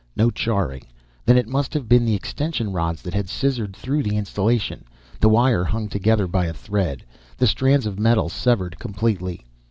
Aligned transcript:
No 0.15 0.31
charring; 0.31 0.85
then 1.27 1.37
it 1.37 1.47
must 1.47 1.75
have 1.75 1.87
been 1.87 2.05
the 2.05 2.15
extension 2.15 2.71
rods 2.73 3.03
that 3.03 3.13
had 3.13 3.29
scissored 3.29 3.75
through 3.75 4.01
the 4.01 4.17
insulation. 4.17 4.85
The 5.19 5.29
wire 5.29 5.63
hung 5.65 5.89
together 5.89 6.25
by 6.25 6.47
a 6.47 6.53
thread, 6.55 7.03
the 7.37 7.45
strands 7.45 7.85
of 7.85 7.99
metal 7.99 8.27
severed 8.27 8.79
completely. 8.79 9.45